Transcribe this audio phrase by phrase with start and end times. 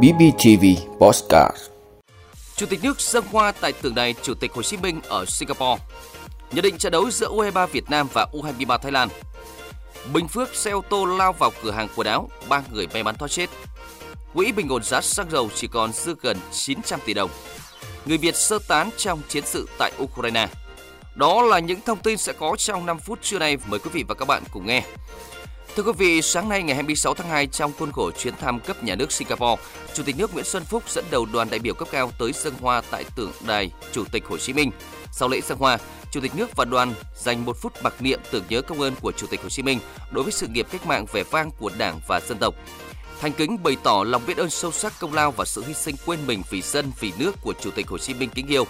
[0.00, 0.64] BBTV
[0.98, 1.56] Postcard
[2.56, 5.82] Chủ tịch nước dân hoa tại tượng đài Chủ tịch Hồ Chí Minh ở Singapore.
[6.52, 9.08] Nhận định trận đấu giữa U23 Việt Nam và U23 Thái Lan.
[10.12, 13.14] Bình Phước xe ô tô lao vào cửa hàng quần áo, ba người may mắn
[13.14, 13.50] thoát chết.
[14.34, 17.30] Quỹ bình ổn giá xăng dầu chỉ còn dư gần 900 tỷ đồng.
[18.06, 20.48] Người Việt sơ tán trong chiến sự tại Ukraine.
[21.14, 23.56] Đó là những thông tin sẽ có trong 5 phút trưa nay.
[23.66, 24.82] Mời quý vị và các bạn cùng nghe.
[25.76, 28.84] Thưa quý vị, sáng nay ngày 26 tháng 2 trong khuôn khổ chuyến thăm cấp
[28.84, 29.62] nhà nước Singapore,
[29.94, 32.54] Chủ tịch nước Nguyễn Xuân Phúc dẫn đầu đoàn đại biểu cấp cao tới dân
[32.60, 34.70] hoa tại tượng đài Chủ tịch Hồ Chí Minh.
[35.12, 35.78] Sau lễ dân hoa,
[36.10, 39.12] Chủ tịch nước và đoàn dành một phút mặc niệm tưởng nhớ công ơn của
[39.12, 39.78] Chủ tịch Hồ Chí Minh
[40.10, 42.54] đối với sự nghiệp cách mạng vẻ vang của Đảng và dân tộc.
[43.20, 45.96] Thành kính bày tỏ lòng biết ơn sâu sắc công lao và sự hy sinh
[46.06, 48.66] quên mình vì dân vì nước của Chủ tịch Hồ Chí Minh kính yêu.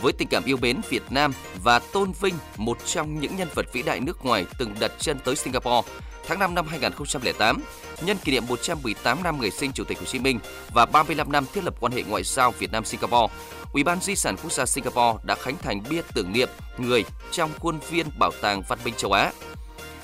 [0.00, 3.66] Với tình cảm yêu mến Việt Nam và tôn vinh một trong những nhân vật
[3.72, 5.82] vĩ đại nước ngoài từng đặt chân tới Singapore,
[6.26, 7.62] tháng 5 năm 2008,
[8.02, 10.38] nhân kỷ niệm 118 năm ngày sinh Chủ tịch Hồ Chí Minh
[10.74, 13.34] và 35 năm thiết lập quan hệ ngoại giao Việt Nam Singapore,
[13.72, 17.50] Ủy ban Di sản Quốc gia Singapore đã khánh thành bia tưởng niệm người trong
[17.58, 19.32] khuôn viên Bảo tàng Văn minh châu Á.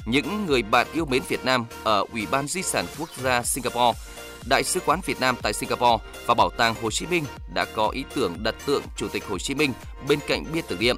[0.07, 3.99] Những người bạn yêu mến Việt Nam ở Ủy ban Di sản Quốc gia Singapore
[4.49, 7.89] Đại sứ quán Việt Nam tại Singapore và Bảo tàng Hồ Chí Minh đã có
[7.89, 9.73] ý tưởng đặt tượng Chủ tịch Hồ Chí Minh
[10.09, 10.97] bên cạnh bia tưởng niệm.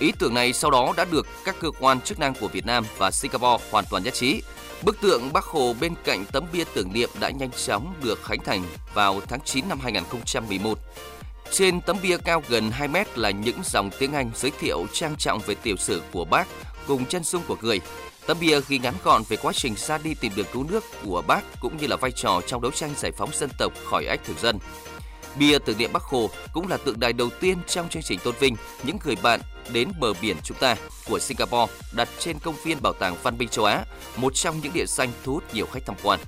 [0.00, 2.84] Ý tưởng này sau đó đã được các cơ quan chức năng của Việt Nam
[2.98, 4.42] và Singapore hoàn toàn nhất trí.
[4.82, 8.40] Bức tượng Bác Hồ bên cạnh tấm bia tưởng niệm đã nhanh chóng được khánh
[8.44, 8.62] thành
[8.94, 10.78] vào tháng 9 năm 2011.
[11.50, 15.16] Trên tấm bia cao gần 2 mét là những dòng tiếng Anh giới thiệu trang
[15.18, 16.48] trọng về tiểu sử của bác
[16.86, 17.80] cùng chân dung của người.
[18.26, 21.22] Tấm bia ghi ngắn gọn về quá trình ra đi tìm đường cứu nước của
[21.26, 24.20] bác cũng như là vai trò trong đấu tranh giải phóng dân tộc khỏi ách
[24.24, 24.58] thực dân.
[25.38, 28.34] Bia tưởng niệm Bắc Hồ cũng là tượng đài đầu tiên trong chương trình tôn
[28.40, 29.40] vinh những người bạn
[29.72, 30.76] đến bờ biển chúng ta
[31.08, 33.84] của Singapore đặt trên công viên Bảo tàng Văn minh châu Á,
[34.16, 36.20] một trong những địa danh thu hút nhiều khách tham quan.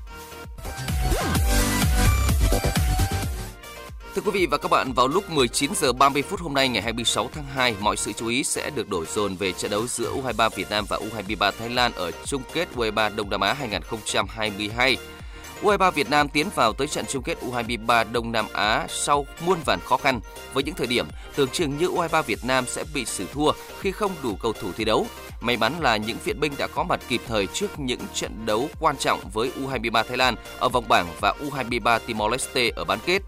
[4.14, 6.82] Thưa quý vị và các bạn, vào lúc 19 giờ 30 phút hôm nay ngày
[6.82, 10.14] 26 tháng 2, mọi sự chú ý sẽ được đổ dồn về trận đấu giữa
[10.14, 14.96] U23 Việt Nam và U23 Thái Lan ở chung kết U23 Đông Nam Á 2022.
[15.62, 19.58] U23 Việt Nam tiến vào tới trận chung kết U23 Đông Nam Á sau muôn
[19.66, 20.20] vàn khó khăn
[20.54, 21.06] với những thời điểm,
[21.36, 24.68] tưởng chừng như U23 Việt Nam sẽ bị xử thua khi không đủ cầu thủ
[24.76, 25.06] thi đấu.
[25.40, 28.68] May mắn là những viện binh đã có mặt kịp thời trước những trận đấu
[28.80, 32.98] quan trọng với U23 Thái Lan ở vòng bảng và U23 Timor Leste ở bán
[33.06, 33.22] kết.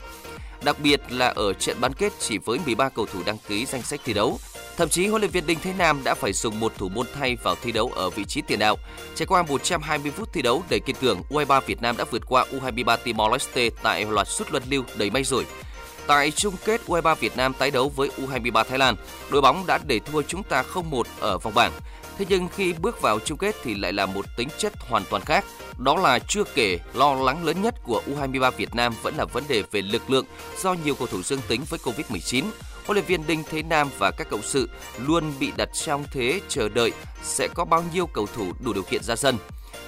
[0.64, 3.82] Đặc biệt là ở trận bán kết chỉ với 13 cầu thủ đăng ký danh
[3.82, 4.38] sách thi đấu.
[4.76, 7.36] Thậm chí huấn luyện viên Đinh Thế Nam đã phải dùng một thủ môn thay
[7.36, 8.76] vào thi đấu ở vị trí tiền đạo.
[9.14, 12.46] Trải qua 120 phút thi đấu đầy kiên cường, U23 Việt Nam đã vượt qua
[12.52, 15.44] U23 Timor Leste tại loạt sút luân lưu đầy may rủi.
[16.06, 18.96] Tại chung kết U23 Việt Nam tái đấu với U23 Thái Lan,
[19.30, 21.72] đội bóng đã để thua chúng ta 0-1 ở vòng bảng.
[22.18, 25.22] Thế nhưng khi bước vào chung kết thì lại là một tính chất hoàn toàn
[25.24, 25.44] khác.
[25.78, 29.44] Đó là chưa kể lo lắng lớn nhất của U23 Việt Nam vẫn là vấn
[29.48, 30.24] đề về lực lượng
[30.62, 32.44] do nhiều cầu thủ dương tính với Covid-19.
[32.86, 34.68] Huấn luyện viên Đinh Thế Nam và các cộng sự
[34.98, 38.82] luôn bị đặt trong thế chờ đợi sẽ có bao nhiêu cầu thủ đủ điều
[38.82, 39.38] kiện ra sân.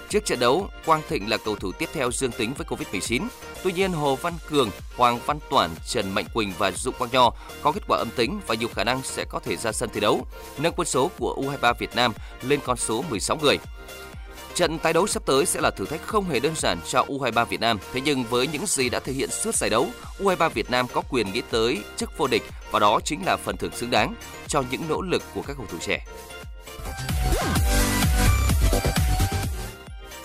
[0.08, 3.26] Trước trận đấu, Quang Thịnh là cầu thủ tiếp theo dương tính với Covid-19.
[3.64, 7.30] Tuy nhiên, Hồ Văn Cường, Hoàng Văn Toản, Trần Mạnh Quỳnh và Dũng Quang Nho
[7.62, 10.00] có kết quả âm tính và nhiều khả năng sẽ có thể ra sân thi
[10.00, 10.26] đấu,
[10.58, 12.12] nâng quân số của U23 Việt Nam
[12.42, 13.58] lên con số 16 người.
[14.56, 17.44] Trận tái đấu sắp tới sẽ là thử thách không hề đơn giản cho U23
[17.44, 17.78] Việt Nam.
[17.92, 21.02] Thế nhưng với những gì đã thể hiện suốt giải đấu, U23 Việt Nam có
[21.10, 24.14] quyền nghĩ tới chức vô địch và đó chính là phần thưởng xứng đáng
[24.46, 26.04] cho những nỗ lực của các cầu thủ trẻ.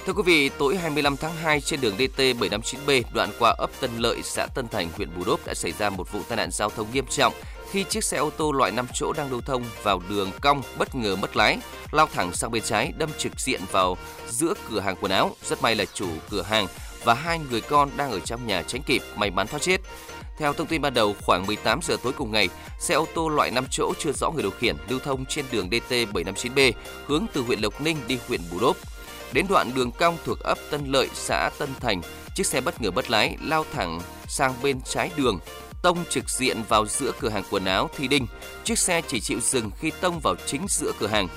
[0.05, 3.97] Thưa quý vị, tối 25 tháng 2 trên đường DT 759B đoạn qua ấp Tân
[3.97, 6.69] Lợi, xã Tân Thành, huyện Bù Đốp đã xảy ra một vụ tai nạn giao
[6.69, 7.33] thông nghiêm trọng
[7.71, 10.95] khi chiếc xe ô tô loại 5 chỗ đang lưu thông vào đường cong bất
[10.95, 11.57] ngờ mất lái,
[11.91, 15.35] lao thẳng sang bên trái đâm trực diện vào giữa cửa hàng quần áo.
[15.43, 16.67] Rất may là chủ cửa hàng
[17.03, 19.77] và hai người con đang ở trong nhà tránh kịp, may mắn thoát chết.
[20.37, 22.49] Theo thông tin ban đầu, khoảng 18 giờ tối cùng ngày,
[22.79, 25.69] xe ô tô loại 5 chỗ chưa rõ người điều khiển lưu thông trên đường
[25.71, 26.71] DT 759B
[27.07, 28.77] hướng từ huyện Lộc Ninh đi huyện Bù Đốp.
[29.33, 32.01] Đến đoạn đường cong thuộc ấp Tân Lợi, xã Tân Thành,
[32.35, 35.39] chiếc xe bất ngờ mất lái lao thẳng sang bên trái đường,
[35.81, 38.27] tông trực diện vào giữa cửa hàng quần áo Thi Đinh.
[38.63, 41.27] Chiếc xe chỉ chịu dừng khi tông vào chính giữa cửa hàng,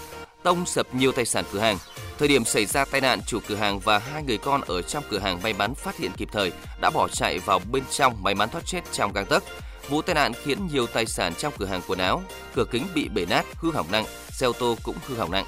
[0.43, 1.79] tông sập nhiều tài sản cửa hàng.
[2.19, 5.05] Thời điểm xảy ra tai nạn, chủ cửa hàng và hai người con ở trong
[5.11, 8.35] cửa hàng may mắn phát hiện kịp thời, đã bỏ chạy vào bên trong may
[8.35, 9.45] mắn thoát chết trong gang tấc.
[9.89, 12.23] Vụ tai nạn khiến nhiều tài sản trong cửa hàng quần áo,
[12.55, 15.45] cửa kính bị bể nát, hư hỏng nặng, xe ô tô cũng hư hỏng nặng.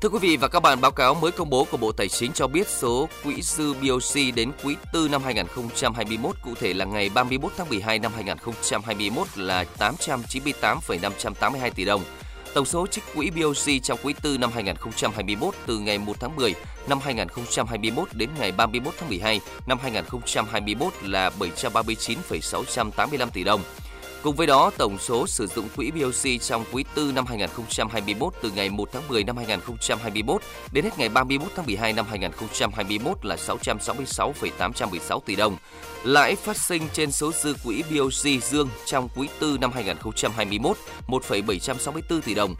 [0.00, 2.32] Thưa quý vị và các bạn, báo cáo mới công bố của Bộ Tài chính
[2.32, 7.10] cho biết số quỹ dư BOC đến quý 4 năm 2021, cụ thể là ngày
[7.14, 12.02] 31 tháng 12 năm 2021 là 898,582 tỷ đồng.
[12.54, 16.54] Tổng số trích quỹ BOC trong quý 4 năm 2021 từ ngày 1 tháng 10
[16.88, 23.60] năm 2021 đến ngày 31 tháng 12 năm 2021 là 739,685 tỷ đồng.
[24.26, 28.50] Cùng với đó, tổng số sử dụng quỹ BOC trong quý 4 năm 2021 từ
[28.50, 30.42] ngày 1 tháng 10 năm 2021
[30.72, 35.56] đến hết ngày 31 tháng 12 năm 2021 là 666,816 tỷ đồng.
[36.04, 40.76] Lãi phát sinh trên số dư quỹ BOC dương trong quý 4 năm 2021
[41.06, 42.54] 1,764 tỷ đồng.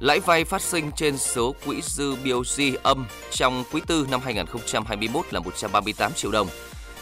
[0.00, 5.26] Lãi vay phát sinh trên số quỹ dư BOC âm trong quý 4 năm 2021
[5.30, 6.48] là 138 triệu đồng.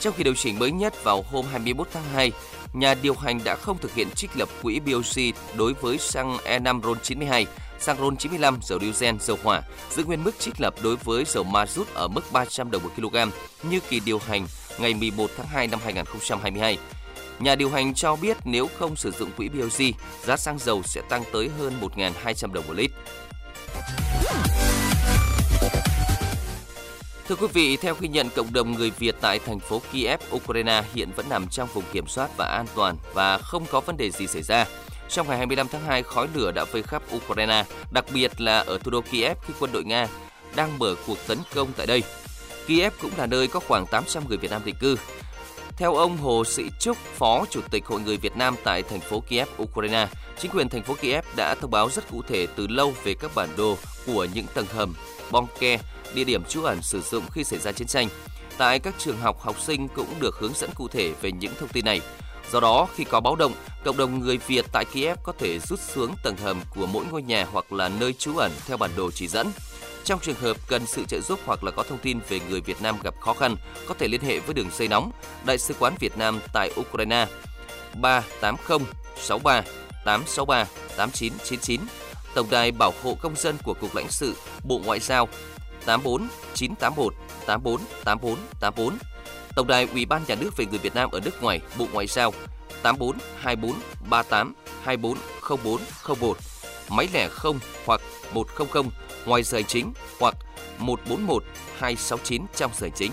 [0.00, 2.32] Trong khi điều chỉnh mới nhất vào hôm 21 tháng 2,
[2.72, 6.80] nhà điều hành đã không thực hiện trích lập quỹ BOC đối với xăng E5
[6.80, 7.44] RON92,
[7.78, 11.66] xăng RON95, dầu diesel, dầu hỏa, giữ nguyên mức trích lập đối với dầu ma
[11.66, 13.16] rút ở mức 300 đồng một kg
[13.62, 14.46] như kỳ điều hành
[14.78, 16.78] ngày 11 tháng 2 năm 2022.
[17.38, 19.94] Nhà điều hành cho biết nếu không sử dụng quỹ BOC,
[20.24, 22.90] giá xăng dầu sẽ tăng tới hơn 1.200 đồng một lít.
[27.28, 30.82] Thưa quý vị, theo ghi nhận, cộng đồng người Việt tại thành phố Kiev, Ukraine
[30.94, 34.10] hiện vẫn nằm trong vùng kiểm soát và an toàn và không có vấn đề
[34.10, 34.66] gì xảy ra.
[35.08, 38.78] Trong ngày 25 tháng 2, khói lửa đã vây khắp Ukraine, đặc biệt là ở
[38.78, 40.08] thủ đô Kiev khi quân đội Nga
[40.56, 42.02] đang mở cuộc tấn công tại đây.
[42.66, 44.96] Kiev cũng là nơi có khoảng 800 người Việt Nam định cư.
[45.78, 49.20] Theo ông Hồ Sĩ Trúc, Phó Chủ tịch Hội người Việt Nam tại thành phố
[49.20, 50.08] Kiev, Ukraine,
[50.38, 53.30] chính quyền thành phố Kiev đã thông báo rất cụ thể từ lâu về các
[53.34, 53.76] bản đồ
[54.06, 54.94] của những tầng hầm,
[55.30, 55.78] bom ke,
[56.14, 58.08] địa điểm trú ẩn sử dụng khi xảy ra chiến tranh.
[58.58, 61.68] Tại các trường học, học sinh cũng được hướng dẫn cụ thể về những thông
[61.68, 62.00] tin này.
[62.52, 63.52] Do đó, khi có báo động,
[63.84, 67.22] cộng đồng người Việt tại Kiev có thể rút xuống tầng hầm của mỗi ngôi
[67.22, 69.52] nhà hoặc là nơi trú ẩn theo bản đồ chỉ dẫn.
[70.08, 72.82] Trong trường hợp cần sự trợ giúp hoặc là có thông tin về người Việt
[72.82, 73.56] Nam gặp khó khăn,
[73.86, 75.10] có thể liên hệ với đường dây nóng
[75.46, 77.26] Đại sứ quán Việt Nam tại Ukraine.
[78.00, 78.78] 380
[79.16, 79.62] 63
[80.04, 80.64] 863
[80.96, 81.80] 8999,
[82.34, 84.34] Tổng đài Bảo hộ Công dân của Cục lãnh sự
[84.64, 85.28] Bộ Ngoại giao
[85.86, 87.14] 84 981
[87.46, 88.98] 84 84 84,
[89.56, 92.06] Tổng đài Ủy ban Nhà nước về người Việt Nam ở nước ngoài Bộ Ngoại
[92.06, 92.32] giao
[92.82, 93.80] 84 24
[94.10, 95.18] 38 24
[95.64, 95.80] 04
[96.20, 96.36] 01,
[96.90, 98.00] máy lẻ 0 hoặc
[98.32, 98.90] 100
[99.26, 100.34] ngoài giờ chính hoặc
[100.78, 101.42] 141
[101.78, 103.12] 269 trong giờ chính.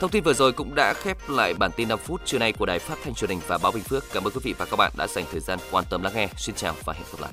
[0.00, 2.66] Thông tin vừa rồi cũng đã khép lại bản tin 5 phút trưa nay của
[2.66, 4.04] Đài Phát thanh Truyền hình và Báo Bình Phước.
[4.12, 6.28] Cảm ơn quý vị và các bạn đã dành thời gian quan tâm lắng nghe.
[6.36, 7.32] Xin chào và hẹn gặp lại.